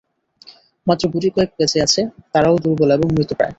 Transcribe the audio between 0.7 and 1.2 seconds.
মাত্র